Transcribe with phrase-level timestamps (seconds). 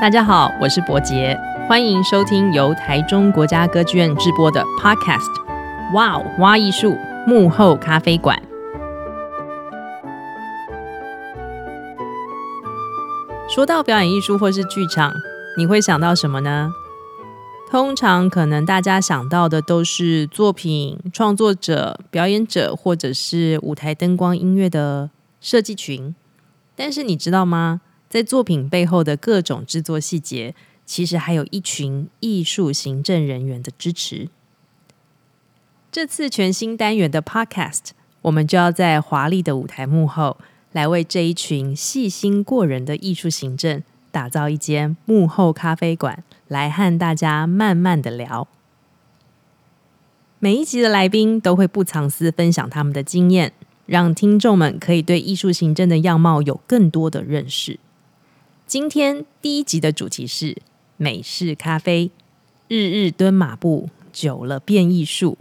[0.00, 1.38] 大家好，我是伯杰，
[1.68, 5.26] 欢迎收听由台中国家歌剧院制播的 Podcast
[5.94, 6.96] 《哇哇艺术
[7.26, 8.42] 幕后咖啡馆》。
[13.54, 15.12] 说到表演艺术或是剧场，
[15.58, 16.72] 你会想到什么呢？
[17.70, 25.10] 通常可能大家想到的都是作品创作者、表演者，或者是舞台灯光、音乐的
[25.42, 26.14] 设计群。
[26.74, 27.82] 但是你知道吗？
[28.10, 30.52] 在作品背后的各种制作细节，
[30.84, 34.28] 其实还有一群艺术行政人员的支持。
[35.92, 37.90] 这次全新单元的 Podcast，
[38.22, 40.38] 我们就要在华丽的舞台幕后，
[40.72, 48.48] 来为这一群细心过人的艺术行政打造一间幕后咖啡馆，来和大家慢慢的聊。
[50.40, 53.52] 每一集的来宾都会不藏私分享他们的经验，
[53.86, 57.78] 让听众们可以对艺术行政的样貌有更多的认识。
[58.70, 60.56] 今天第一集的主题是
[60.96, 62.12] 美式咖啡，
[62.68, 65.36] 日日蹲马步，久了变艺术。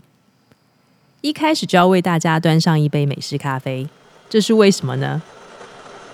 [1.21, 3.87] 一开始就要为大家端上一杯美式咖啡。
[4.27, 5.21] 这是为什么呢？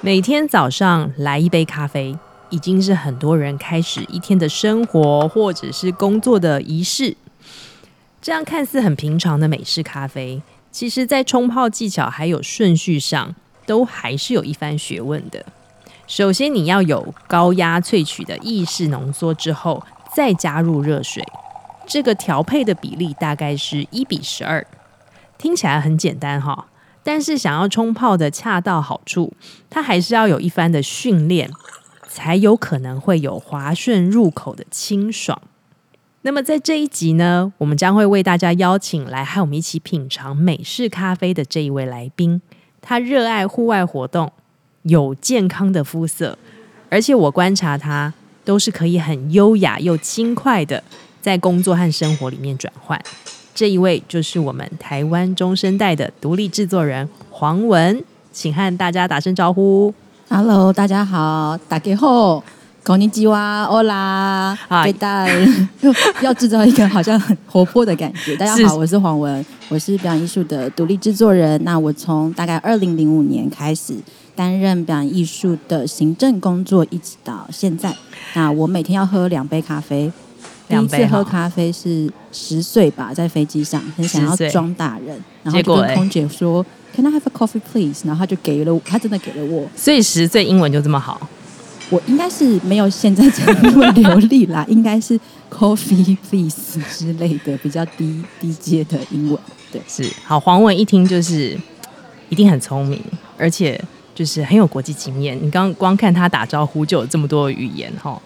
[0.02, 7.16] 每天早上来一杯咖啡，已经是很多人开始一天的生活或者是工作的仪式。
[8.22, 13.34] 这样看似很平常的美式咖啡，其实在冲泡技巧还有顺序上，
[13.66, 15.46] 都还是有一番学问的。
[16.08, 21.24] 首先，你要有高压萃取的意式浓缩之后，再加入热水，
[21.88, 24.66] 这个调配的比例大概是一比十二。
[25.38, 26.68] 听起来很简单哈。
[27.04, 29.34] 但是想要冲泡的恰到好处，
[29.70, 31.50] 它还是要有一番的训练，
[32.08, 35.40] 才有可能会有滑顺入口的清爽。
[36.24, 42.42] 那么在这一集呢，我们将会为大家邀请来和我们一起品尝美式咖啡的这一位来宾。
[42.82, 44.32] 他热爱户外活动，
[44.85, 46.39] 有健康的肤色，
[46.89, 48.13] 而且我观察他
[48.45, 50.83] 都是可以很优雅又轻快的
[51.21, 53.01] 在工作和生活里面转换。
[53.55, 58.03] 这一位就是我们台湾中生代的独立制作人黄文，
[58.33, 59.93] 请和大家打声招呼。
[60.29, 62.43] Hello，大家好，大家好，
[62.85, 65.27] こんにちは，Hola，贝达，
[66.23, 68.35] 要制造一个好像很活泼的感觉。
[68.37, 71.63] 大家好，我是黄文，我是表演艺术的独立制作人。
[71.65, 73.95] 那我从大概二零零五年开始
[74.36, 77.96] 担任表演艺术的行政工作，一直到现在。
[78.34, 80.12] 那我每天要喝两杯咖啡。
[80.68, 86.66] 第一次喝咖啡是十岁吧，在飞机上很想要装大人，然后就跟空姐说
[86.96, 89.70] “Can I have a coffee, please？” 然后他就给了我，他真的给了我。
[89.76, 91.30] 所以十岁英文就这么好？
[91.92, 95.20] 我应该是没有现在这么流利啦， 应该是
[95.52, 99.40] “coffee, please” 之类的比较低低阶的英文。
[99.72, 100.40] 对，是好。
[100.40, 101.56] 黄文一听就是
[102.30, 103.00] 一定很聪明，
[103.38, 103.80] 而且。
[104.16, 108.20] 就是很有国际经验，你刚光看他打招呼就有这么多语言哈。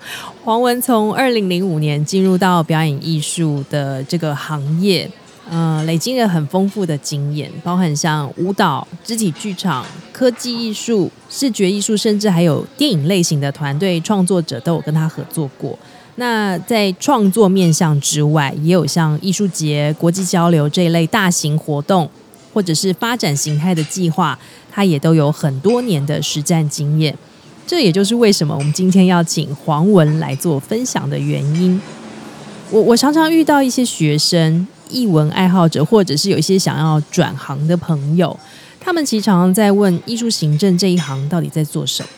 [0.45, 5.09] 黄文从二零零五年进入到表演艺术的这个行业，
[5.50, 9.83] 呃，累积了很丰富的经验，包含像舞蹈、肢体剧场、
[10.13, 15.77] 科技艺术、视觉艺术，甚至还有电影类型的团队创作者都有跟他合作过。
[16.17, 22.07] 那在创作面向之外，也有像艺术节、国际交流这一类大型活动。
[22.59, 24.37] 或者是发展形态的计划，
[24.69, 27.17] 他也都有很多年的实战经验。
[27.65, 31.81] 这也就是为什么我们今天要请黄文来做分享的原因。
[32.69, 38.37] 我我常常遇到一些学生、艺文爱好者，或者是有一些想要转行的朋友，
[38.77, 42.09] 他们其实常常在问艺术行政这一行到底在做什么。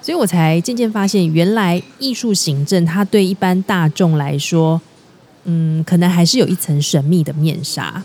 [0.00, 4.80] 所以我才渐渐发现，原来艺术行政它对一般大众来说，
[5.44, 8.02] 嗯，可能还是有一层神秘的面纱。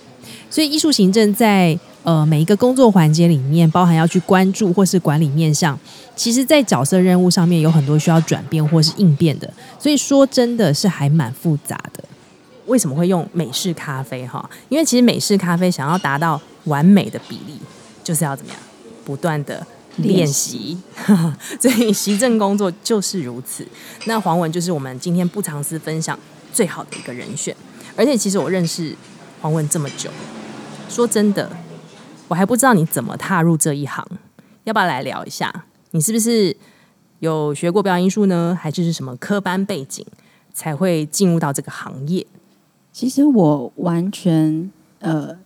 [0.52, 5.80] 所以，艺术行政在呃每一个工作环节里面，包含要去关注或是管理面向，
[6.16, 9.52] 其实，在角色任务上面有很多需要转变或是应变的。
[9.80, 12.04] 所以说，真的是还蛮复杂的。
[12.68, 14.28] 为什么会用美式咖啡？
[14.28, 17.58] 哈，因为其实美式咖啡想要达到完美的比例，
[18.04, 18.62] 就是要怎么样？
[19.06, 19.66] 不断的
[19.98, 20.78] 练习。
[21.60, 23.66] 所以，行政工作就是如此。
[24.06, 26.18] 那黄文就是我们今天不藏私分享
[26.54, 27.56] 最好的一个人选。
[27.96, 28.96] 而且，其实我认识
[29.42, 30.10] 黄文这么久。
[30.92, 31.50] 说真的，
[32.28, 34.06] 我还不知道你怎么踏入这一行，
[34.66, 35.64] 要不要来聊一下？
[35.92, 36.56] 你是不是
[37.20, 38.58] 有学过表演艺术呢？
[38.60, 40.06] 还是是什么科班背景
[40.54, 42.28] 才会进入到这个行业？
[42.92, 45.38] 其实我完全呃，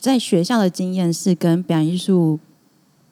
[0.00, 2.40] 在学校的经验是跟表演艺术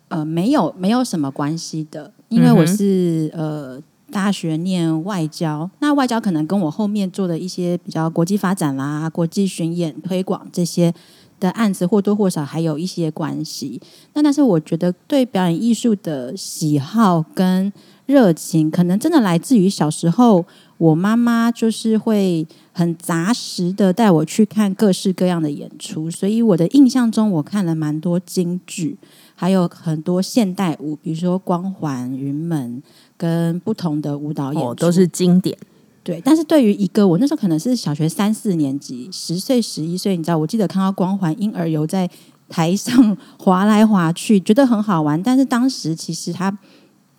[0.09, 10.93] 呃没有没有什么关系的，因为我是、嗯、呃大学念外交，那外交可能跟我后面做的一些比较国际发展啦、国际巡演推广这些。
[11.39, 13.81] 的案子或多或少还有一些关系。
[14.15, 17.73] 那但是我觉得对表演艺术的喜好跟
[18.07, 20.45] 热情，可能真的来自于小时候，
[20.79, 28.97] 我妈妈就是会很杂实的带我去看各式各样的演出，所以我的印象中，我看了蛮多京剧，
[29.35, 32.81] 还有很多现代舞，比如说光环、云门
[33.17, 35.59] 跟不同的舞蹈演出，哦，都是经典。
[36.07, 42.09] 对，但是对于一个我那时候可能是小学三四年级，十岁十一岁，你知道，我记得看到光环婴儿游在
[42.49, 45.21] 台上 滑来滑去，觉得很好玩。
[45.21, 46.57] 但是当时其实他，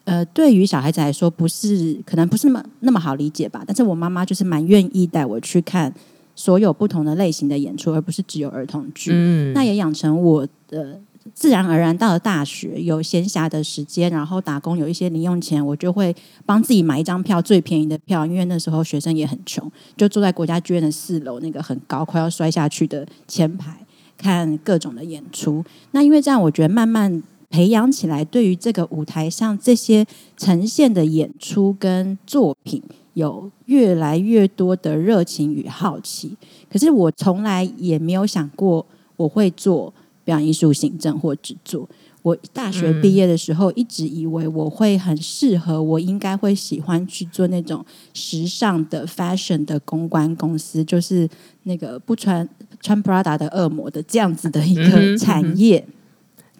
[0.06, 3.62] 呃，对于小孩子来说，不是可能不是那么那么好理解吧。
[3.68, 5.94] 但是我妈妈就是蛮愿意带我去看
[6.34, 9.12] 所有不同的类型的演出，而不是只有儿童剧。
[9.13, 11.01] 嗯，那也养成我的。
[11.33, 16.15] 自然而然到了大学，有闲暇的时间，然后打工有一些零用钱，我就会
[16.45, 23.77] 帮自己买一张票，最便宜的票，因为那时候学生也很穷，就坐在国家剧院的四楼那个很高、快要摔下去的前排，
[24.18, 25.63] 看各种的演出。
[25.91, 32.81] 那因为这样，我觉得慢慢培养起来，对于这个舞台上这些呈现的演出跟作品，
[33.13, 36.35] 有越来越多的热情与好奇。
[36.69, 38.85] 可是我从来也没有想过
[39.15, 39.94] 我会做。
[40.27, 41.88] 表演艺术行政或制作，
[42.21, 51.29] 我大学毕业的时候，一直以为我会很适合，我应该会喜欢去做那种时尚的 fashion 的公关公司，就是
[51.63, 52.45] 那个不穿
[52.81, 55.88] 穿 Prada 的恶魔的这样子的一个产业。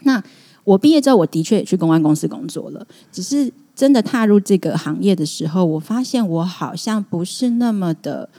[0.04, 0.24] 那
[0.64, 8.30] 我毕业之后，我的确也去公关公司工作了，只是真的踏入这个行业的时候，我发现我好像不是那么的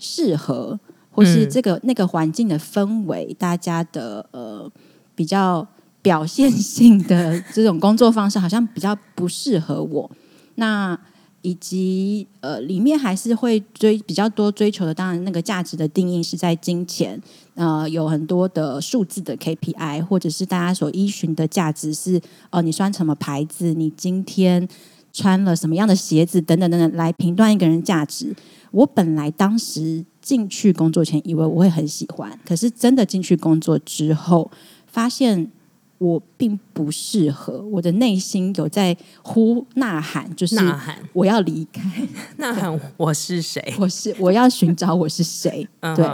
[0.00, 0.80] 适合。
[1.14, 4.68] 或是这个那个环境的氛围，大家的呃
[5.14, 5.64] 比较
[6.02, 10.10] 表现性的这种工作方式，好像比较不适合我。
[10.56, 10.98] 那
[11.42, 17.20] 以及呃里面还是会追比较多追求的，当然那个价值的定义是在金钱，
[17.54, 22.16] 呃有很多的数字的 KPI，或者是大家所依循的价值是
[22.50, 24.68] 哦、呃、你穿什么牌子，你今天
[25.12, 28.34] 穿了什么样的鞋子等等等等来评断一个人价值。
[28.72, 30.04] 我本来当时。
[30.24, 34.50] 进去工作前，以为我会很喜欢，可是真的进去工作之后，
[34.86, 35.50] 发现
[35.98, 37.60] 我并不适合。
[37.70, 43.62] 我的内心有在呼呐喊，就是呐喊，我要离开， 呐喊我是谁？
[43.78, 45.68] 我是我要寻找我是谁？
[45.94, 46.04] 对，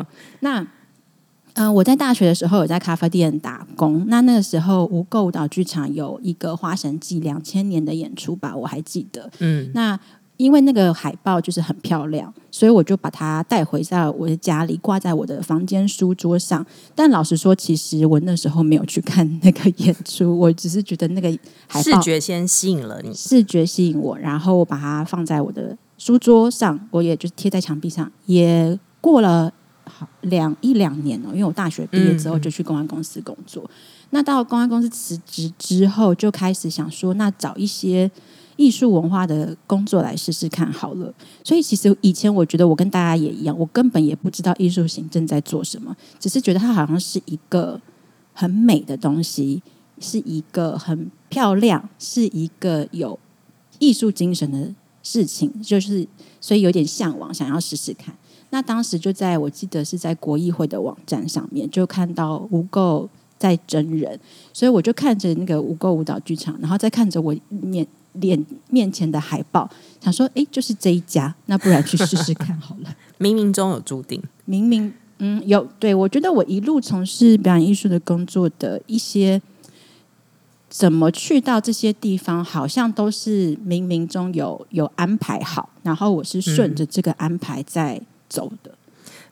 [0.40, 0.60] 那
[1.54, 4.04] 嗯、呃，我在大学的时候有在咖啡店打工。
[4.08, 9.30] 那那个时候，无垢舞蹈剧场有一个《花神记》两千年的演出吧，我还记得。
[9.38, 9.98] 嗯，那。
[10.40, 16.64] 因为那个海报就是很漂亮，所以我就把它带回在我的家里，挂在我的房间书桌上。
[16.94, 21.28] 但老实说，其实我那时候没有去看那个演出，我只是觉得那个
[21.68, 28.10] 海报视觉先吸引了你，视觉吸引我，然后我把它放在我的书桌上，我也就贴在墙壁上。
[28.24, 29.52] 也过了
[29.84, 33.62] 好两一两年了，因为我大学毕业之后就去公安公司工作。
[33.64, 33.70] 嗯、
[34.10, 38.10] 那到公安公司辞职之后，就开始想说，那找一些。
[38.60, 41.10] 艺术文化的工作来试试看好了，
[41.42, 47.80] 所以其实以前我觉得我跟大家也一样，我根本也不知道艺术行政在做什么，只是觉得它好像是一个
[48.34, 49.62] 很美的东西，
[49.98, 53.18] 是一个很漂亮，是一个有
[53.78, 56.06] 艺术精神的事情，就是
[56.38, 58.14] 所以有点向往，想要试试看。
[58.50, 63.08] 那当时就在我记得是在国艺会的网站上面，就看到无垢
[63.38, 64.20] 在真人，
[64.52, 67.86] 所以我就看着那个无垢舞蹈剧场，然后再看着我面。
[68.14, 72.94] 脸面前的海报，想说，哎，就是这一家，那不然去试试看好了。
[73.20, 75.66] 冥冥中有注定，冥冥嗯有。
[75.78, 79.40] 对，我觉得我一路从事表演艺术的工作的一些，
[80.68, 88.70] 怎么去到这些地方，好像都是冥冥中有有安排好，然后我是顺着这个安排在走的。
[88.72, 88.76] 嗯、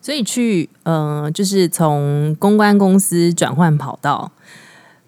[0.01, 4.31] 所以去，嗯、呃，就是从公关公司转换跑道，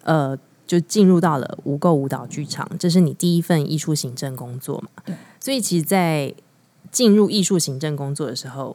[0.04, 0.38] 呃。
[0.72, 4.88] 就进入到了无垢舞蹈剧场，这是你第一份艺术行政工作嘛？
[5.04, 5.14] 对。
[5.38, 6.32] 所以其实，在
[6.90, 8.74] 进入艺术行政工作的时候，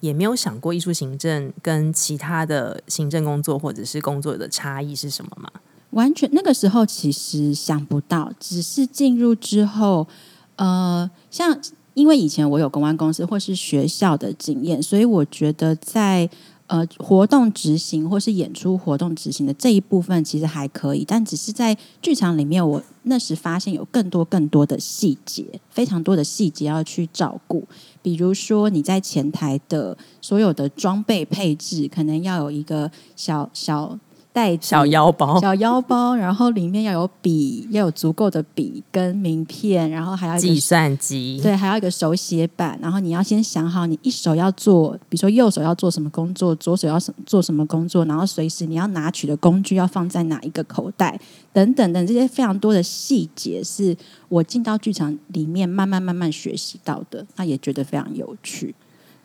[0.00, 5.48] 也没有想过艺术行政跟其他的行政工作或者是工作的差异是什么吗？
[5.90, 10.08] 完全那个时候其实想不到，只是进入之后，
[10.56, 11.56] 呃，像
[11.94, 16.28] 因为以前我有公关公司或是学校的经验，所以我觉得在。
[16.68, 27.64] 呃，活动执行或是演出活动执行的这一部分其实还可以，但只是在剧场里面，我那时发现有更多更多的细节，非常多的细节要去照顾。
[28.02, 33.96] 比如说你在前台的所有的装备配置，可能要有一个小小
[34.36, 42.78] 袋小腰包，小腰包，然后里面要有笔，要有足够的笔跟名片，然后还要计算机，对，还要一个手写板。
[42.82, 51.18] 然后你要先想好，你一手要做，比如说右手要做什么工作，左手要做什么工作，然后随时你要拿取的工具要放在哪一个口袋，
[51.54, 53.96] 等等等这些非常多的细节，是
[54.28, 58.74] 我进到剧场里面慢慢慢慢学习到的，那也觉得非常有趣。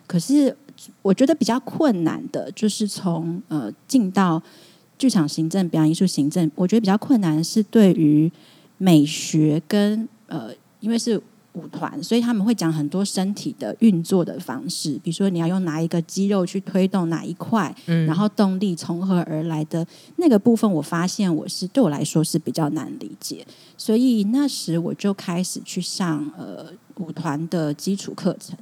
[0.06, 0.56] 可是
[1.02, 4.42] 我觉得比较困难的，就是从呃进到。
[5.02, 8.30] 剧场行政、表演艺术行政，我觉得比较困难的是对于
[8.78, 11.20] 美学跟呃，因为是
[11.54, 19.84] 舞团，所以他们会讲很多身体的运作的方式，比如说你要用哪一个肌肉去推动哪一块，嗯，然后动力从何而来的
[20.18, 23.44] 那个部分，我发现我是对我来说是比较难理解，
[23.76, 26.66] 所以那时我就开始去上呃
[26.98, 28.56] 舞团的基础课程。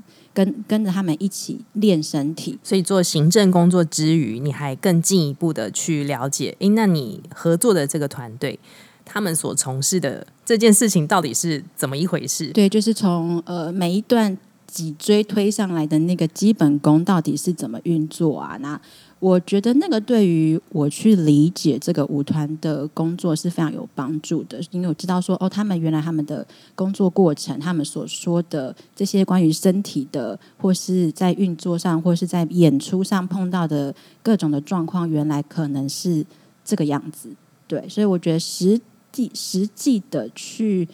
[0.44, 8.58] 跟跟着他们一起练身体，所以做行政工作之余，你还更进一步的去了解，诶，那你合作的这个团队，
[9.04, 12.46] 他们所从事的这件事情到底是怎么一回事？
[12.52, 18.56] 对，就是从呃每一段脊椎推上来的那个基本功到底是怎么运作啊？
[18.60, 18.80] 那
[19.20, 36.24] 我觉得那个对于我去理解这个舞团的工作是非常有帮助的，因为我知道说哦，他们原来他们的工作过程，他们所说的这些关于身体的，或是在运作上，或是在演出上碰到的各种的状况，原来可能是
[36.64, 37.28] 这个样子。
[37.68, 38.80] 对，所以我觉得实
[39.12, 40.88] 际实际的去，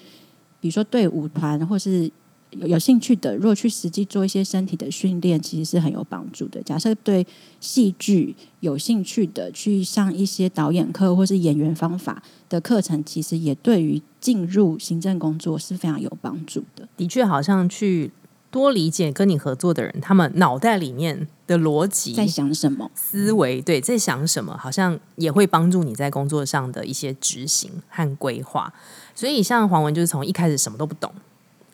[0.60, 2.10] 比如说对舞团或是。
[2.60, 6.62] 有有兴趣的，如果去实际做一些身体的训练，其实是很有帮助的。
[6.62, 7.26] 假设对
[7.60, 16.88] 戏剧有兴趣的，去上一些导演课或是演员方法的课程，其实也对于进入行政工作是非常有帮助的。
[16.96, 18.10] 的确，好像去
[18.50, 28.72] 多理解跟你合作的人，他们脑袋里面的逻辑在想什么，思维对在想什么，好像也会帮助你在工作上的一些执行和规划。
[29.14, 31.12] 所以，像黄文就是从一开始什么都不懂。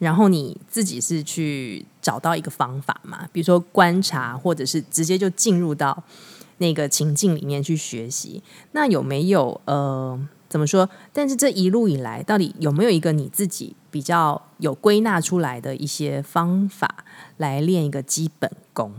[0.03, 3.29] 然后你自己是去找到一个方法嘛？
[3.31, 6.03] 比如说观察，或者是直接就进入到
[6.59, 8.43] 那个情境里面去学习。
[8.73, 10.19] 那有没有呃，
[10.49, 10.91] 怎么说？
[11.13, 17.05] 但是这一路以来，到底有没有一个你自己比较有归纳出来的一些方法
[17.37, 18.93] 来练一个基本功？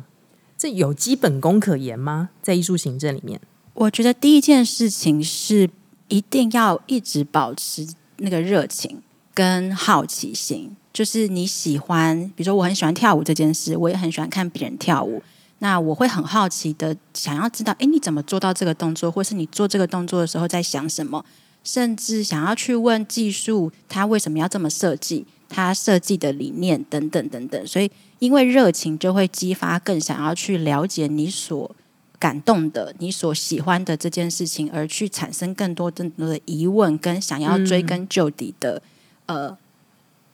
[0.57, 2.29] 这有基本功可言吗？
[2.41, 3.41] 在艺术行政里面，
[3.73, 5.69] 我觉得第一件事情是
[6.07, 7.85] 一定要一直保持
[8.19, 9.01] 那个热情
[9.33, 10.75] 跟好奇心。
[10.91, 15.23] 就是你喜欢，比如说我很喜欢跳舞这件事，我也很喜欢看别人跳舞。
[15.59, 21.23] 那我会很好奇的想要知道，哎，你怎么做到这个动作，或是你做这个动作的时候在想什么？
[21.63, 27.65] 甚至想要去问技术，他为什么要这么设计，他设计的理念等等等等。
[27.65, 31.73] 所以，因为热情就会激发更想要去了解你所
[32.19, 38.81] 感动的、你所喜欢的这件事情，而去产生更多更多的疑问，跟想要追根究底的，嗯、
[39.25, 39.57] 呃。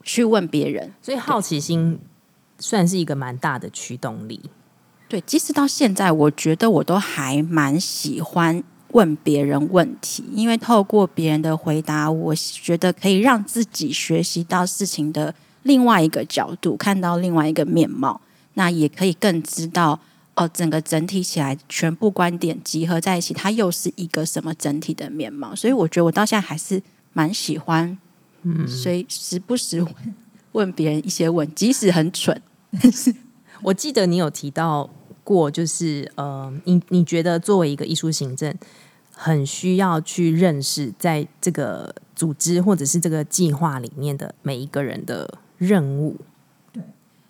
[0.01, 1.99] 去问别人，所以好奇心
[2.57, 4.39] 算是一个蛮大的驱动力。
[5.09, 18.21] 对，即使到现在，我觉得我都还蛮喜欢问别人问题，因为透过别人的回答，我觉得可以让自己学习到事情的另外一个角度，看到另外一个面貌。
[18.53, 19.99] 那也可以更知道
[20.35, 25.53] 哦，整个整体起来，全部观点集合在一起，它又是一个什么整体的面貌。
[25.53, 26.81] 所以，我觉得我到现在还是
[27.11, 27.99] 蛮喜欢。
[28.57, 29.93] 嗯，所以时不时问
[30.53, 32.41] 问别人一些问，即使很蠢，
[32.81, 33.13] 但 是
[33.61, 34.89] 我记得你有提到
[35.23, 38.53] 过，就是呃，你你觉得作为一个艺术行政，
[39.13, 46.17] 很需要去认识在这个组织或者是这个计划里面的每一个人的任务。
[46.73, 46.81] 对，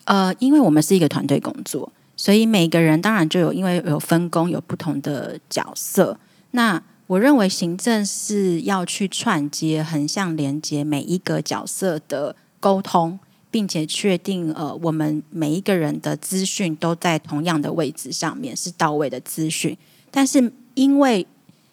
[0.05, 6.17] 呃，因为我们是一个团队工作，所以每个人当然就有因为有分工，有不同的角色。
[6.51, 13.17] 那我认为行政是要去串接、横向连接每一个角色的沟通，
[13.49, 19.75] 并且确定呃，我们每一个人的资讯都在同样的位置上面，是到位的资讯。
[20.11, 21.25] 但是因为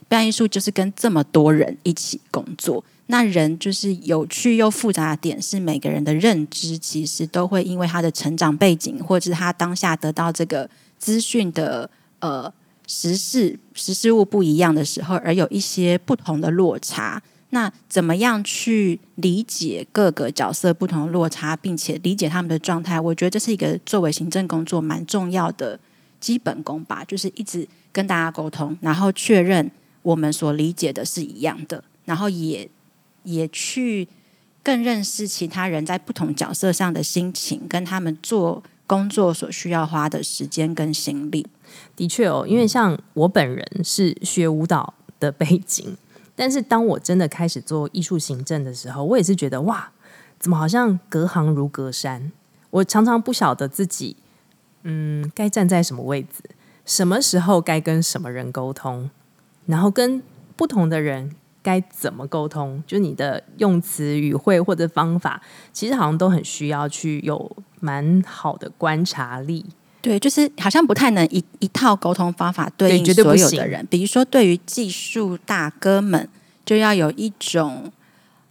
[0.09, 11.91] 表演艺术就是跟这么多人一起工作，那人就是有趣又复杂的点是，每个人的认知其实都会因为他的成长背景，或者是他当下得到这个资讯的
[12.21, 12.51] 呃。
[12.87, 17.23] 实事、实事物不一样的时候，而有一些不同的落差。
[17.51, 23.01] 那怎么样去理解各个角色不同的落差，并且理解他们的状态？
[23.01, 25.79] 我觉得这是一个作为行政工作蛮重要的
[26.19, 27.05] 基本功吧。
[27.05, 29.71] 就是一直跟大家沟通，然后确认
[30.03, 32.69] 我们所理解的是一样的，然后也
[33.23, 34.07] 也去
[34.63, 41.47] 更认识其他人在不同角色上的心情，跟他们做工作所需要花的时间跟心力。
[41.97, 45.97] 的确哦，因为像我本人是学舞蹈的背景。
[46.39, 49.91] 但是当我真的开始做艺术行政的时候，我也是觉得哇，
[50.39, 52.31] 怎么好像隔行如隔山？
[52.69, 54.17] 我常常不晓得自己，
[54.83, 56.43] 嗯，该站在什么位置，
[56.85, 59.09] 什么时候该跟什么人沟通，
[59.65, 60.23] 然后跟
[60.57, 65.41] 不同的人该怎么沟通，就你的用词语汇或者方法，
[65.73, 69.65] 其实好像都很需要去有蛮好的观察力。
[70.07, 73.85] 对，就是好像不太能一一套沟通方法对应所有的人。
[73.91, 76.29] 比如说，对于技术大哥们，
[76.65, 77.91] 就要有一种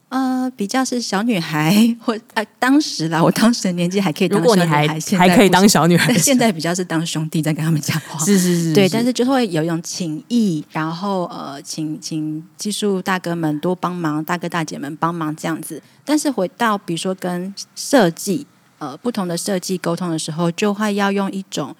[0.09, 8.19] 呃，比较是小女孩或呃，当时啦，我当时的年纪还可以当小女孩，还还可以当小女孩，现在比较是当兄弟在跟他们讲话。
[8.25, 15.81] 是是是，对，但是就会有一种情谊，然后呃，请请技术大哥们多帮忙，大哥大姐们帮忙这样子。
[16.03, 18.45] 但是回到比如说跟设计。
[18.77, 21.75] 呃，不同的设计沟通的时候，就会要用一种，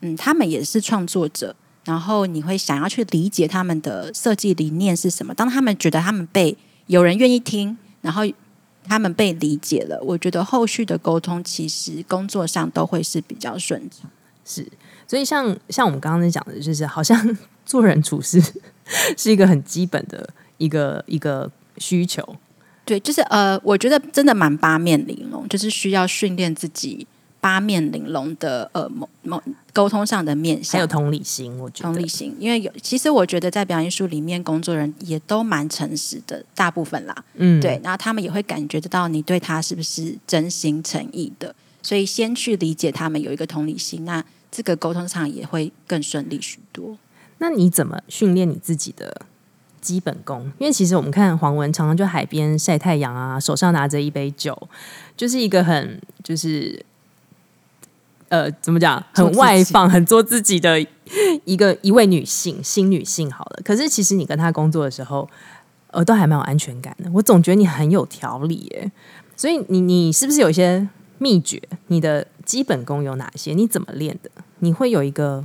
[0.00, 5.32] 嗯，他们也是创作者，然后你会想要去理解他们的设计理念是什么。
[5.32, 6.56] 当他们觉得他们被
[6.88, 8.22] 有人愿意听，然后
[8.84, 14.10] 他们被理解了，我觉得后续的沟通其实工作上都会是比较顺畅。
[14.44, 14.66] 是，
[15.06, 18.42] 所以像像我们刚刚在讲的，就是好像做人处事
[19.16, 22.36] 是一个很基本的一个一个需求。
[22.84, 27.06] 对，就是呃，我觉得真的蛮八面玲珑，就是需要训练自己
[27.40, 29.40] 八面玲珑的呃某某
[29.72, 31.56] 沟通上的面向，还有同理心。
[31.58, 46.98] 我觉得同理心，因为有其实我觉得在表演艺术里面工作人也都蛮诚实的，大部分啦，嗯，对，然后他们也会感觉得到你对他是不是真心诚意的，所以先去理解他们，有一个同理心，那这个沟通上也会更顺利许多。
[47.38, 49.22] 那你怎么训练你自己的？
[49.82, 54.56] 基本功，因为其实我们看黄文常常就海边晒太阳啊，手上拿着一杯酒，
[55.16, 56.82] 就是一个很就是
[58.28, 60.80] 呃，怎么讲，很外放、 很做自己的
[61.44, 63.60] 一个一位女性，新女性好了。
[63.64, 65.28] 可是其实你跟她工作的时候，
[65.88, 67.10] 呃，都还蛮有安全感的。
[67.12, 68.92] 我总觉得你很有条理耶，
[69.36, 71.60] 所以你你是不是有一些秘诀？
[71.88, 73.52] 你的基本功有哪些？
[73.52, 74.30] 你怎么练的？
[74.60, 75.44] 你会有一个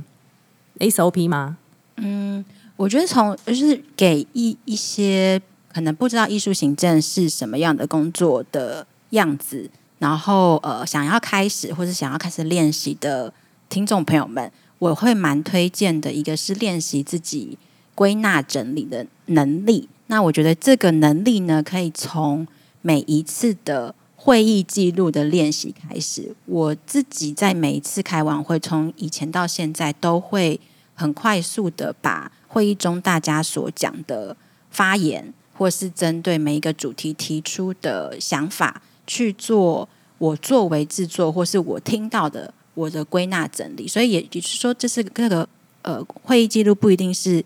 [0.78, 1.58] SOP 吗？
[1.96, 2.44] 嗯。
[2.78, 5.42] 我觉得从就是给一一些
[5.72, 9.68] 可能不知道艺术行政是什么样的工作的样子，
[9.98, 13.32] 然后呃想要开始或者想要开始练习的
[13.68, 17.58] 听众朋友们，我会蛮推荐的一个是练习自己
[17.96, 19.88] 归纳整理的能力。
[20.06, 22.46] 那我觉得这个能力呢，可以从
[22.80, 26.32] 每一次的会议记录的练习开始。
[26.46, 30.60] 我自己在每一次开完会，从以前到现在，都会
[30.94, 32.30] 很快速的把。
[32.48, 34.36] 会议中大家所讲的
[34.70, 43.86] 发言，或是针对每一个主题提出的想法去做，我作为制作或是我听到的我的归纳整理。
[43.86, 45.48] 所以也就是说，这是这个
[45.82, 47.44] 呃会议记录不一定是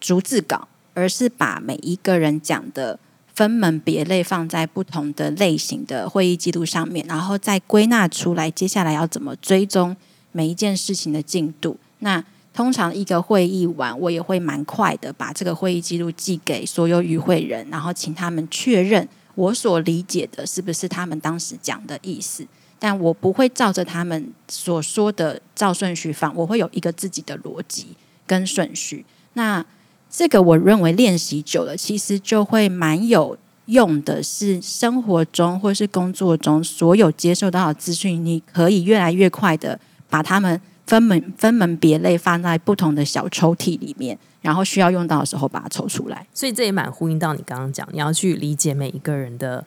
[0.00, 2.98] 逐字稿，而是把每一个人讲的
[3.34, 9.96] 分门别类放在不同的类型的会议记录上面，然后再归纳出来接下来要怎么追踪
[10.32, 11.78] 每一件事情的进度。
[12.00, 12.22] 那
[12.54, 22.46] 通常一个会议完，我也会蛮快的把这个会议记录寄给所有与会人，然后请他们确认我所理解的是不是他们当时讲的意思。
[22.78, 29.06] 但我不会照着他们所说的照顺序放，我会有一个自己的逻辑跟顺序。
[29.32, 29.64] 那
[30.10, 40.60] 这个我认为练习久了，其实就会蛮有用的，是生活中或是工作中所有接受到的资讯，你可以越来越快的把他们。
[40.86, 46.26] 分门分门别类放在不同的小抽屉里面，然后需要用到的时候把它抽出来。
[46.34, 49.64] 所以这也蛮呼应到你刚刚讲，你要去理解每一个人的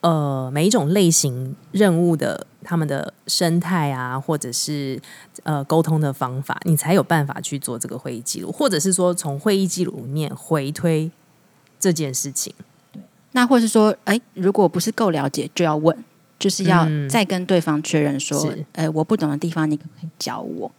[0.00, 5.00] 呃每一种类型任务的他们的生态啊，或者是
[5.42, 11.10] 呃沟通的方法，你才有办法去做这个会议记录，或者是说从会议记录里面回推
[11.78, 12.54] 这件事情。
[12.92, 16.04] 对，那或是说，哎，如果不是够了解，就要问。
[16.42, 20.72] 就是要再跟对方确认说，呃，我不懂的地方，你可不可以教我？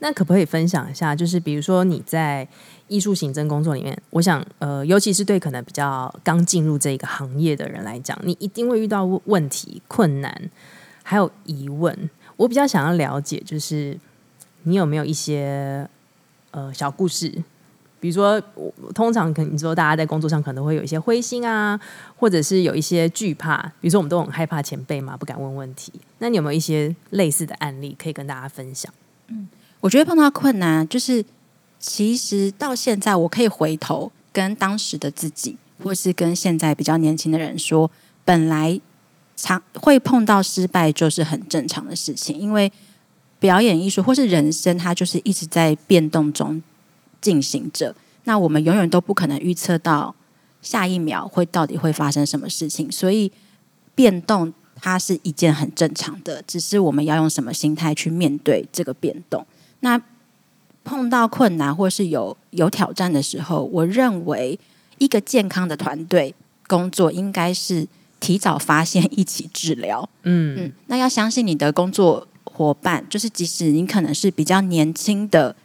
[0.00, 1.16] 那可不可以分享一下？
[1.16, 2.46] 就是比如说你在
[2.88, 10.50] 艺术行政工作里面，我想，呃，尤其是对可能比较刚进入这个行业的人来讲，你一定会遇到问题、困难，
[11.02, 12.10] 还有疑问。
[12.36, 13.98] 我比较想要了解，就是
[14.64, 15.88] 你有没有一些
[16.50, 17.42] 呃小故事？
[18.04, 21.80] 比如说，我通常可能你说，大家在工作上可能会有一些灰心啊，
[22.18, 23.56] 或者是有一些惧怕。
[23.80, 25.90] 比如说，我们都很害怕前辈嘛，不敢问问题。
[26.18, 28.92] 那你有没有一些类似的案例可以跟大家分享？
[29.28, 29.48] 嗯，
[29.80, 31.24] 我觉得碰到困难，就是
[31.78, 37.90] 其实到现在，我可以回头跟当时的自己，或是跟现在比较年轻的人说，
[38.22, 38.78] 本来
[39.34, 42.38] 常会碰到失败，就是很正常的事情。
[42.38, 42.70] 因为
[43.38, 46.62] 表演艺术或是人生，它就是一直在变动中。
[47.24, 50.14] 进行着，那我们永远都不可能预测到
[50.60, 53.32] 下一秒会到底会发生什么事情，所以
[53.94, 59.46] 变动它是一件很正常的，只是我们要用什么心态去面对这个变动。
[59.80, 59.98] 那
[60.84, 64.58] 碰到困难或是有有挑战的时候，我认为
[64.98, 66.34] 一个健康的团队
[66.66, 67.88] 工作应该是
[68.20, 70.06] 提早发现，一起治疗。
[70.24, 75.56] 嗯嗯，那要相信你的工作伙伴，就是即使你可能是比较年轻的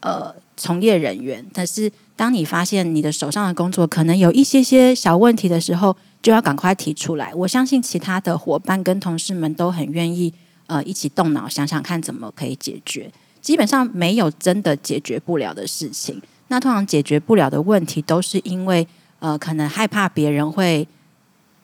[0.00, 7.32] 呃从业人员，但是当你发现你的手上的工作可能有一些些小问题的时候，就要赶快提出来。
[7.34, 10.34] 我相信其他的伙伴跟同事们都很愿意
[10.66, 13.10] 呃一起动脑想想看怎么可以解决。
[13.40, 16.20] 基本上没有真的解决不了的事情。
[16.48, 18.86] 那通常解决不了的问题，都是因为
[19.20, 20.86] 呃，可能害怕别人会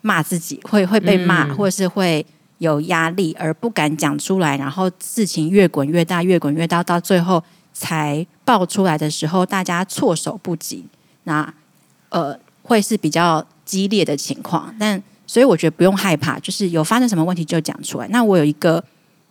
[0.02, 2.24] 骂自己，会会被骂，嗯、或是会
[2.58, 7.42] 有压力而不敢讲出来，然后事情越滚越大，越滚越大，到最后
[7.74, 10.86] 才爆出来的时候，大家措手不及。
[11.24, 11.52] 那
[12.08, 14.74] 呃，会是比较激烈的情况。
[14.80, 18.08] 但所以我觉得不用害怕，就是有发生什么问题就讲出来。
[18.08, 18.82] 那我有一个。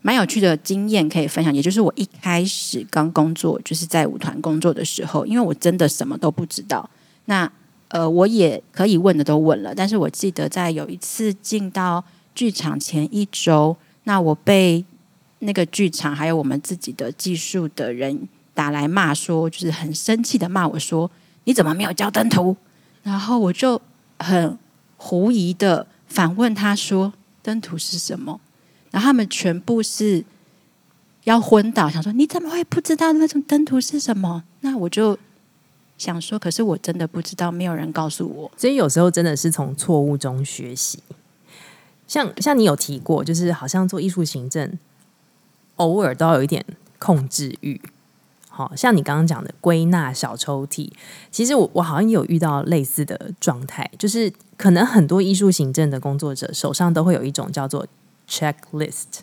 [0.05, 6.89] 蛮有趣的经验可以分享，也就是我一开始刚工作，就是在舞团工作的时候，因为我真的什么都不知道。
[7.23, 7.49] 那
[7.87, 12.03] 呃，我也可以问的都问了，但是我记得在有一次进到
[12.35, 14.83] 剧场前一周，那我被
[15.43, 21.09] 那个剧场还有我们自己的技术的人打来骂说，就是很生气的骂我说
[21.45, 22.55] ：“你怎么没有交灯图？”
[23.03, 23.81] 然后我就
[24.19, 24.57] 很
[24.97, 28.39] 狐疑的反问他说：“灯图是什么？”
[28.91, 30.23] 然后他们全部是
[31.23, 34.43] 要昏倒，想说你怎么会不知道那种灯图是什么？
[34.61, 35.17] 那我就
[35.97, 38.51] 想说，可是我真的不知道，没有人告诉我。
[38.55, 40.99] 所以有时候真的是从错误中学习。
[42.07, 44.77] 像像你有提过，就是好像做艺术行政，
[45.77, 46.65] 偶尔都要有一点
[46.99, 47.81] 控制欲。
[48.49, 50.91] 好像你刚刚讲的归纳小抽屉，
[51.31, 57.87] 其实我我好像有遇到类似的状态，就是可能很多艺术行政的工作者手上都会有一种叫做。
[58.25, 59.19] checklist，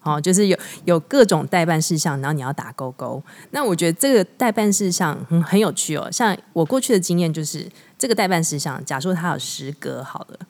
[0.00, 3.22] 好，就是有有各种代办事项，然后你要打勾勾。
[3.52, 6.10] 那我觉得这个代办事项很很有趣哦。
[6.10, 10.40] 像我过去的经验就是，这个代办事项，假设它有十格好了，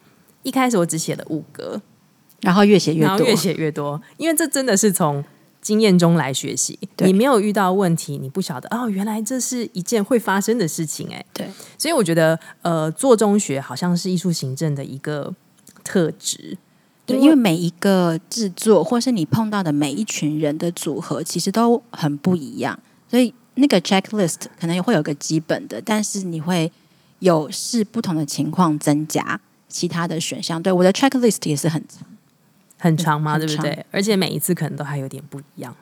[0.43, 1.83] 一开始我只写了五格，
[2.45, 5.25] 然后越写越多，越写越多，因为这真的是从
[5.61, 6.79] 经验中来学习。
[6.99, 11.25] 你没有遇到问题，你不晓得哦，原来这是一件会发生的事情哎。
[11.33, 15.35] 对，所以我觉得呃，做中学好像是艺术行政的一个
[15.83, 16.59] 特质。
[17.07, 22.79] 对，因为每一个制作，或是你碰到的每一群人的组合，其实都很不一样。
[23.11, 26.73] 所以那个 checklist 可能也会有个基本的，但是你会
[27.19, 30.63] 有视不同的情况增加其他的选项。
[30.63, 32.07] 对，我的 checklist 也是很长，
[32.85, 33.39] 很长吗？
[33.39, 33.87] 对不对？
[33.91, 35.75] 而且每一次可能都还有点不一样。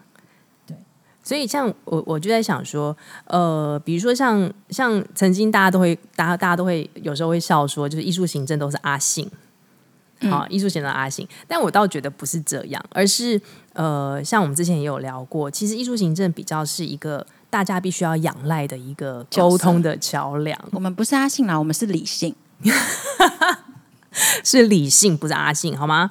[0.65, 0.77] 对，
[1.23, 9.29] 所以像我，我就在想说，呃，比如说像像曾经大家都会，大家大家都会有时候会笑说，就是艺术行政都是阿信。
[10.31, 13.41] 好，艺术行政阿信，但我倒觉得不是这样，而是
[13.73, 20.57] 呃，像我们之前也有聊过，其实艺术行政比较是一个大家必须要仰赖的一个沟通的桥梁。
[20.71, 22.37] 我们不是阿信啦，我们是理性，
[24.45, 26.09] 是理性，不是阿信，好吗？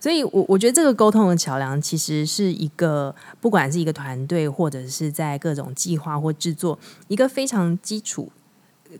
[0.00, 8.30] 所以我我觉得这个沟通的桥梁，其实是一个不管是一个团队，或者是在各种计划或制作，一个非常基础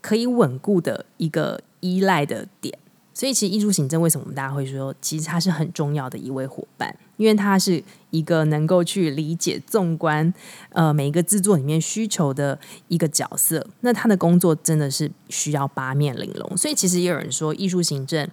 [0.01, 2.77] 可以稳固的一个依赖的点。
[3.15, 10.33] 所以，其实艺术行政为什么我们大家会说，其实他是很重要的一位伙伴，因为他是一个能够去理解、纵观
[10.71, 12.57] 呃每一个制作里面需求的
[12.87, 13.67] 一个角色。
[13.81, 16.57] 那他的工作真的是需要八面玲珑。
[16.57, 18.29] 所以，其实也有人说，艺术行政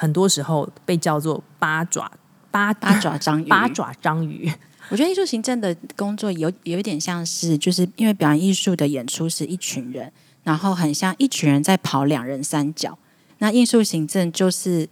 [0.00, 2.10] 很多时候被叫做八爪
[2.50, 3.44] 八八爪章鱼。
[3.44, 4.50] 八爪章鱼。
[4.88, 10.10] 我觉得艺术行政的工作有有一点像是，就是因为表演艺术的演出是一群人，
[10.42, 12.98] 然后很像一群人在跑两人三角。
[13.40, 14.88] 那艺术行政就是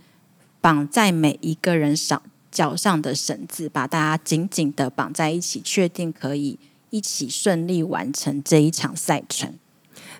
[0.60, 6.58] 绑在每一个人上脚上的绳子，把大家紧紧的绑在一起，确定可以
[6.90, 9.54] 一起顺利完成这一场赛程。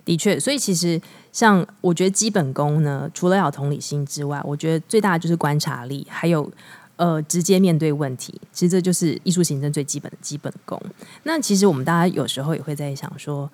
[0.03, 0.99] 的确，所以其实
[1.31, 6.51] 像我觉得基本功呢，除了要有同理心之外，我觉得最大的就是观察力，还有
[6.95, 8.33] 呃直接面对问题。
[8.51, 10.81] 其实这就是艺术行政最基本的基本功。
[11.23, 13.49] 那其实我们大家有时候也会在想说，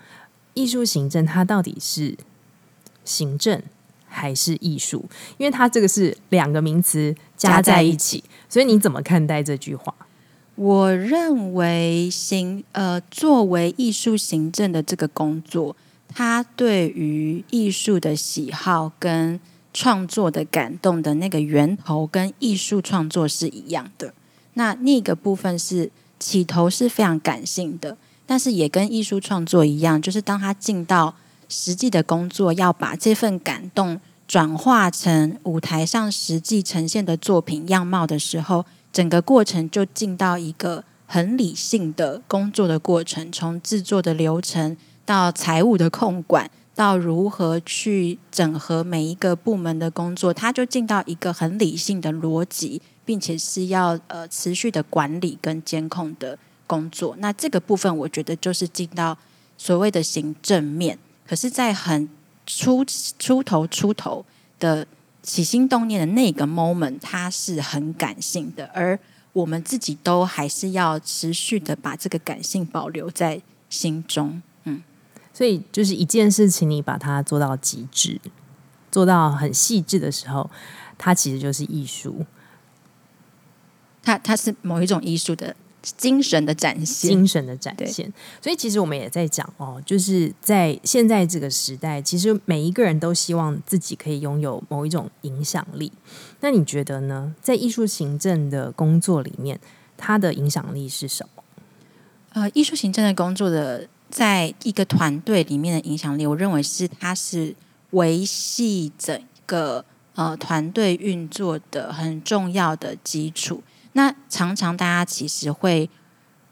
[0.53, 2.17] 艺术行政它到底是
[3.03, 3.61] 行政？
[4.07, 5.03] 还是艺术，
[5.37, 9.93] 因为它这个是两个名词加在一起，所以你怎么看待这句话？
[10.55, 15.75] 我认为行呃，作为艺术行政的这个工作，
[16.17, 19.37] 他对于艺术的喜好跟
[19.73, 24.13] 创作的感动的那个源头，跟艺术创作是一样的。
[24.53, 31.13] 那那个部分是起头是非常感性的，但是也跟艺术创作一样，就是当他进到
[31.49, 57.15] 实际的工作要把这份感动转化成舞台上实际呈现的作品样貌的时候，整个过程就进到一个很理性的工作的过程，从制作的流程到财务的控管，到如何去整合每一个部门的工作，他就进到一个很理性的逻辑，并且是要呃持续的管理跟监控的工作。
[57.19, 59.17] 那这个部分，我觉得就是进到
[59.57, 60.97] 所谓的行政面。
[61.27, 62.09] 可是，在很
[62.45, 62.83] 出
[63.17, 64.25] 出头出头
[64.59, 64.85] 的
[65.23, 68.99] 起心动念的那个 moment，它是很感性的，而
[69.33, 74.41] 我们自己都还是要持续的把这个感性保留在心中。
[75.35, 78.19] 嗯，所以就是一件事情，你把它做到极致，
[78.89, 80.49] 做到很细致的时候，
[80.97, 82.25] 它其实就是艺术。
[84.01, 85.55] 它它是某一种艺术的。
[85.97, 88.11] 精神的展现，精神的展现。
[88.41, 95.91] 所以，其实我们也在讲哦，就是在现在这个时代，其实每一个人都希望自己可以拥有某一种影响力。
[96.39, 97.35] 那你觉得呢？
[97.39, 99.59] 在艺术行政的工作里面，
[99.95, 101.43] 它的影响力是什么？
[102.33, 107.53] 呃，艺术行政的工作的，在一个团队里面的影响力，我认为是它是
[107.89, 113.61] 维系整个呃团队运作的很重要的基础。
[113.91, 115.89] 那常常大家其实会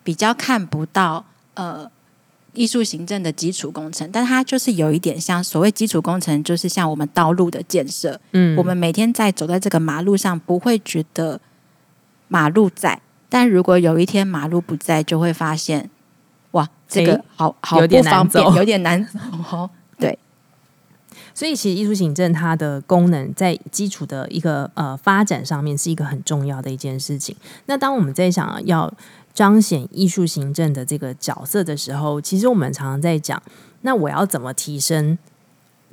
[0.04, 1.90] 比较看不到呃
[2.52, 8.20] 艺术行政的基础工程，但它就是有一点像所谓基础工程，就是像我们道路的建设。
[8.34, 11.40] 嗯，我们每天在走在这个马路上，不会觉得
[12.28, 15.90] 马路在，但如果有一天马路不在，就会发现
[16.54, 19.20] 哇，这个好好不方便，有点难走
[19.52, 19.70] 哦。
[20.00, 20.18] 对。
[21.36, 27.36] 所以，其实艺术行政它的功能在基础的一个呃发展上面是一个很重要的一件事情。
[27.66, 28.94] 那当我们在想要
[29.34, 33.42] 彰显艺术行政的这个角色的时候，其实我们常常在讲，
[33.82, 35.18] 那我要怎么提升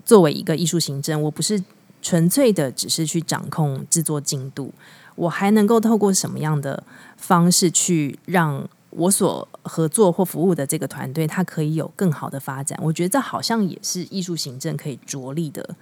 [0.04, 1.22] 作为一个艺术行政？
[1.22, 1.62] 我不是
[2.02, 4.74] 纯粹的只是去掌控制作进度，
[5.14, 6.82] 我还能够透过什么样的
[7.16, 12.78] 方式去让我所合作或服务的这个团队，它可以有更好的发展。
[12.82, 15.76] 我觉得这好像也是艺术行政可以着力的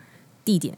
[0.45, 0.77] 地点。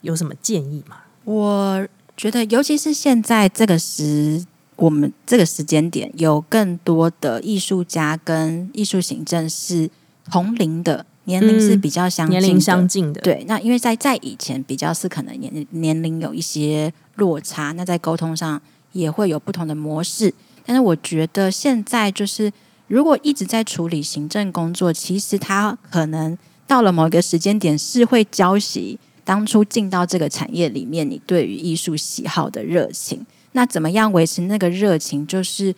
[0.00, 0.98] 有什么建议吗？
[1.24, 4.44] 我觉得，尤其是现在这个时，
[4.76, 9.90] 我们这个时间点，有更多的艺术家跟艺术行政是
[10.30, 13.20] 同龄的，年龄是比较相近的，嗯、年龄相近的。
[13.20, 20.32] 对，那因为在在以前比较是可能年年龄有一些落差，那在沟通上也会有不同的模式。
[20.66, 22.52] 但是我觉得现在就是，
[22.88, 33.24] 如果一直在处理行政工作，其实他可能到了某一个时间点是会浇熄当初进到这个产业里面你对于艺术喜好的热情。
[33.52, 35.24] 那怎么样维持那个热情？
[35.24, 35.72] 就是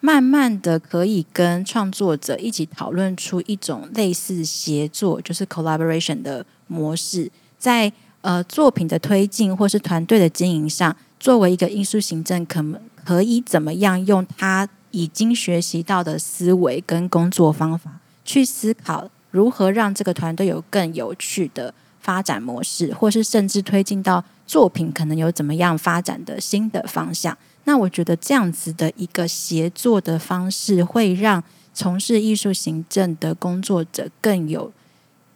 [0.00, 12.78] 慢慢的可以跟创作者一起讨论出一种类似协作，就是 collaboration 的模式，在呃作品的推进或是团队的经营上，作为一个艺术行政可能。
[13.04, 27.36] 可以怎么样用他已经学习到的思维跟工作方法去思考，如何让这个团队有更有趣的发展模式，或是甚至推进到作品可能有怎么样发展的新的方向？
[27.64, 34.72] 那我觉得这样子的一个协作的方式，会让从事艺术行政的工作者更有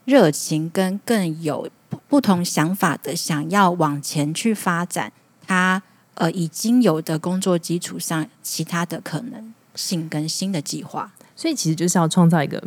[0.04, 1.68] 热情，跟更有
[2.07, 5.12] 不同想法的想要往前去发展
[5.46, 5.83] 他。
[6.18, 12.61] 呃，已经有的工作基础上，其他的可能性跟新的计划，所以其实就是要创造一个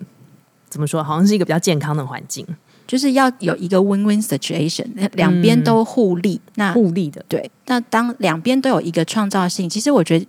[0.70, 2.48] 怎么说，好像是一个比较健康的环境，
[2.88, 7.52] 就是要有一个 win-win situation，两边都互利，嗯、那互利的对。
[7.66, 10.26] 那当两边都有一个创造性，其实我觉得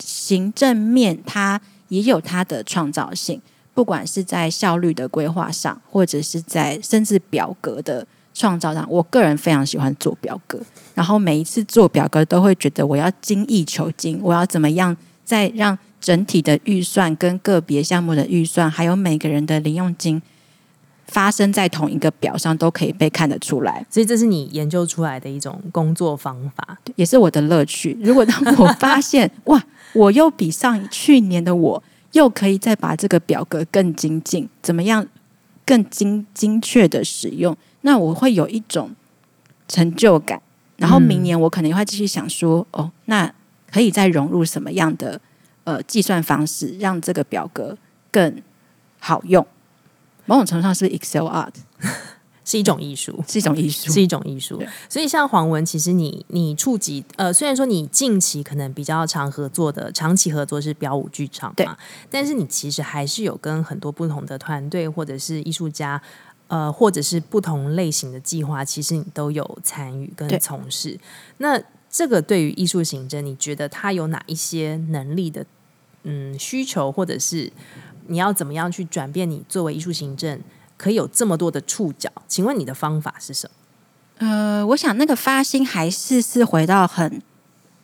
[0.00, 1.60] 行政面它
[1.90, 3.40] 也有它的创造性，
[3.72, 8.04] 不管是在效率的规划上，或者是在甚至表格的。
[8.34, 10.60] 创造上，我个人非常喜欢做表格，
[10.94, 14.94] 然后每一次做表格都会觉得我要精益求精，我要怎么样
[15.24, 20.20] 再让整体的预算跟个别项目的预算，还有每个人的零用金
[21.06, 23.86] 发生在同一个表上，都可以被看得出来。
[23.88, 27.96] 所以这是你研究出来的一种工作方法，也是我的乐趣。
[28.02, 35.06] 如果当我发现哇，我又比上去年的我又可以再把这个表格更精进，怎么样
[35.66, 37.56] 更精精确的使用？
[37.82, 38.94] 那我会有一种
[39.68, 40.40] 成就感，
[40.76, 43.32] 然后明年我可能会继续想说，嗯、哦，那
[43.70, 45.20] 可以再融入什么样的
[45.64, 47.76] 呃计算方式，让这个表格
[48.10, 48.42] 更
[48.98, 49.46] 好用？
[50.26, 51.52] 某种程度上是 Excel art，
[52.44, 54.62] 是一种艺术，是一种艺术，是一种艺术。
[54.88, 61.66] 所以像黄文，其实你你触及呃，虽然说你近期可能比较常合作的长期合作是标舞剧场嘛，对，
[62.10, 66.00] 但是你其实还是有跟很多不同的团队或者是艺术家。
[66.46, 70.96] 呃，或者是不同类型的计划，其实你都有参与跟从事。
[71.38, 75.44] 那这个对于艺术行政，你觉得他有哪一些能力的
[76.02, 77.50] 嗯需求，或者是
[78.08, 79.28] 你要怎么样去转变？
[79.28, 80.38] 你作为艺术行政
[80.84, 84.28] 可以有这么多的触角，请问你的方法是什么？
[84.28, 87.22] 呃，我想那个发心还是是回到很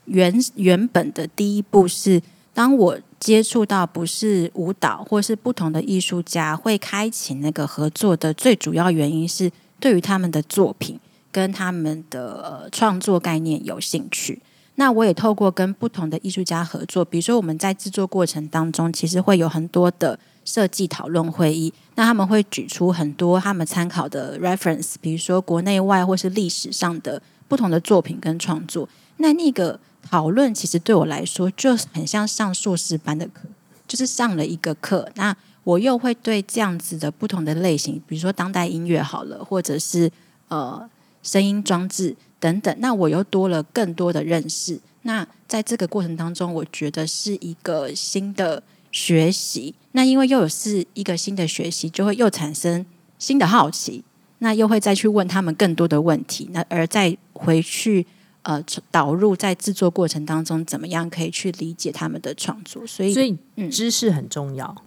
[0.04, 2.20] 原原本的第一步是，
[2.52, 11.00] 当我接触到不是舞蹈或是不同的艺术家，会开启那个合作的最主要原因是对于他们的作品
[11.32, 14.42] 跟他们的创作概念有兴趣。
[14.80, 20.18] 那我也透过跟不同的艺术家合作，比如说我们在制作过程当中，其实会有很多的。
[20.42, 28.88] 设计讨论会议，那他们会举出很多他们参考的 reference，比如说国内外或是历史上的不同的作品跟创作。
[29.18, 33.42] 那那个讨论其实对我来说就很像上硕士班的课，
[33.86, 35.08] 就是上了一个课。
[35.14, 40.10] 那我又会对这样子的不同的类型，比如说当代音乐好了，或者是
[40.48, 40.88] 呃
[41.22, 44.80] 声音装置等等，那我又多了更多的认识。
[45.02, 48.60] 那在这个过程当中，我觉得是一个新的。
[48.92, 52.84] 学习，那因为又有是一个新的学习，就会又产生
[53.20, 54.02] 新的好奇，
[54.38, 58.04] 那又会再去问他们更多的问题，那而再回去
[58.42, 62.84] 呃导入在制作过程当中，怎么样可以去理解他们的创作？
[62.84, 63.38] 所以，所以
[63.70, 64.66] 知识很重要。
[64.76, 64.84] 嗯、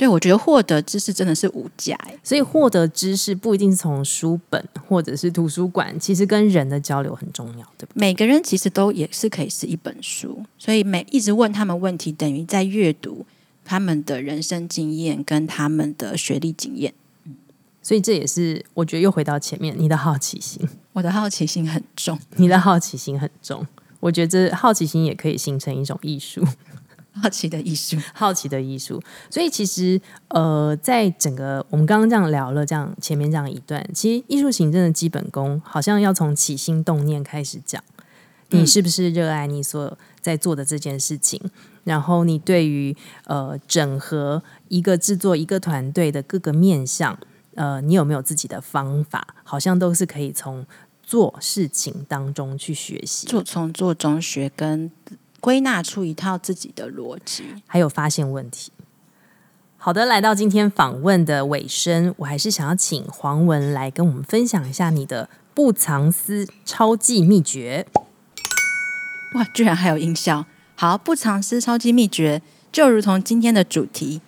[0.00, 1.94] 对，我觉得获得知识真的是无价。
[2.24, 8.00] 所以获得知识不一定是从书本或者是图书馆，其实跟人的交流很重要，对不对？
[8.00, 10.42] 每个人其实都也是可以是一本书。
[10.56, 13.26] 所以每一直问他们问题，等于在阅读
[13.62, 16.94] 他们的人生经验跟他们的学历经验。
[17.82, 23.66] 所以这也是我觉得又回到前面，你的好奇心，我的好奇心很重，你的好奇心很重。
[24.00, 26.42] 我觉得这好奇心也可以形成一种艺术，
[27.22, 29.02] 好奇的艺术，好奇的艺术。
[29.30, 37.82] 所以其实呃，在整个我们刚刚这样聊了这样前面这样一段，其实艺术行政的基本功好像要从起心动念开始讲。
[38.52, 41.40] 你是不是热爱你所在做的这件事情？
[41.44, 41.50] 嗯、
[41.84, 42.96] 然后你对于
[43.26, 47.16] 呃整合一个制作一个团队的各个面向，
[47.54, 49.36] 呃，你有没有自己的方法？
[49.44, 50.66] 好像都是可以从
[51.00, 54.90] 做事情当中去学习，做从做中学，跟
[55.40, 58.70] 归纳出一套自己的逻辑，还有发现问题。
[59.76, 67.86] 好的，来到今天访问的尾声，我还是想要请黄文来跟我们分享一下你的不藏私超级秘诀。
[69.34, 70.44] 哇，居然还有音效！
[70.74, 74.20] 好，不藏私超级秘诀，就如同今天的主题，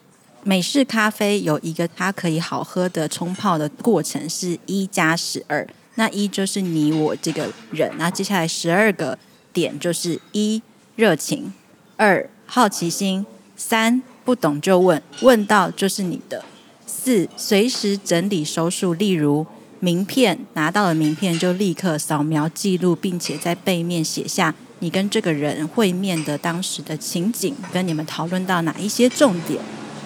[0.42, 9.18] 美式咖啡有一个它可以好喝的冲泡的过程是一加十二，那一就是你我这个人，那接下来十二个
[9.53, 10.62] 点就是一
[10.94, 11.52] 热情，
[11.96, 13.24] 二好奇心，
[13.57, 16.44] 三不懂就问，问到就是你的，
[16.87, 19.46] 四随时整理收束，例如
[19.81, 24.55] 名片拿到了名片就立刻扫描记录，并且在背面写下。
[24.81, 29.61] 你跟这个人会面的当时的情景，跟你们讨论到哪一些重点？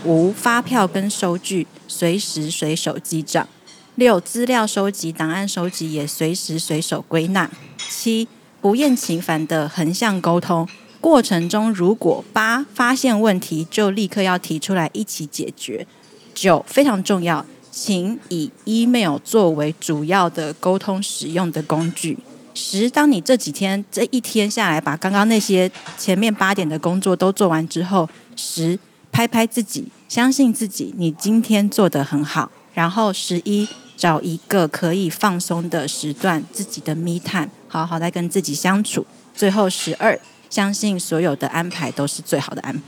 [0.04, 3.48] 五、发票跟收据随时随手记账。
[3.94, 7.50] 六、资料收集、档案收集也随时随手归纳。
[7.88, 8.28] 七、
[8.66, 10.68] 不厌其烦的横向沟通
[11.00, 15.86] 过程中，如果八发现问题就立刻要提出来一起解决。
[16.34, 22.18] 九、非常重要，请以 email 作为主要的沟通使用的工具。
[22.54, 28.76] 十，当你这几天这一天下来，把刚刚那些前面八点的工作都做完之后，十，
[29.12, 32.50] 拍拍自己，相信自己，你今天做得很好。
[32.74, 39.06] 然后十一，找一个可以放松的时段，自己的 me time，好好来跟自己相处。
[39.34, 40.18] 最后十二，
[40.50, 42.82] 相信所有的安排都是最好的安排。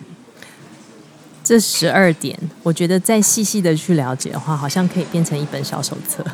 [1.43, 6.25] 这十二点，我觉得再细细的去了解的话，好像可以变成一本小手册。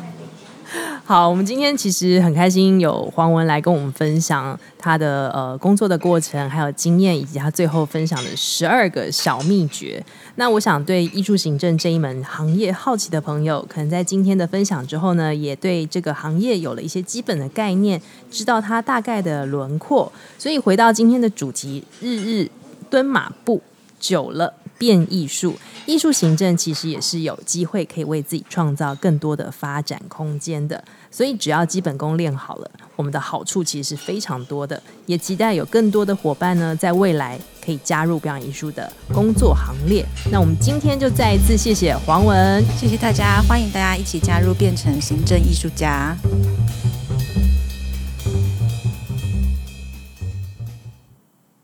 [1.07, 10.03] 好，我们今天其实很开心有黄文来跟我们分享他的呃工作的过程，还有经验，以及他最后分享的十二个小秘诀。
[10.37, 20.11] 那我想对艺术行政这一门行业好奇的朋友，可能在今天的分享之后呢，也对这个行业有了一些基本的概念，知道它大概的轮廓。
[20.39, 22.49] 所以回到今天的主题，日日
[22.89, 23.61] 蹲马步，
[23.99, 25.53] 久了变艺术。
[25.85, 30.83] 艺术行政其实也是有机会可以为自己创造更多的发展空间的，
[31.15, 34.83] 所以只要基本功练好了，我们的好处其实是非常多的。
[35.05, 40.05] 也期待有更多的伙伴呢，在未来可以加入表演艺术的工作行列。
[40.29, 46.17] 那我们今天就再一次谢谢黄文，谢谢大家，欢迎大家一起加入，变成行政艺术家。